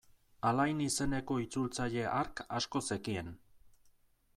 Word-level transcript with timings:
Alain 0.51 0.79
izeneko 0.85 1.37
itzultzaile 1.43 2.09
hark 2.17 2.45
asko 2.61 2.87
zekien. 2.89 3.35